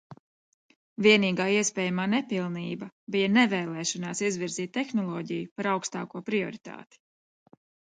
Vienīgā 1.07 1.47
iespējamā 1.57 2.07
nepilnība 2.15 2.89
bija 3.17 3.29
nevēlēšanās 3.37 4.25
izvirzīt 4.33 4.77
tehnoloģiju 4.83 5.55
par 5.57 5.75
augstāko 5.77 6.29
prioritāti. 6.33 7.07